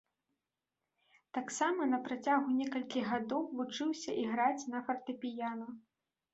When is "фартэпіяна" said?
4.91-5.73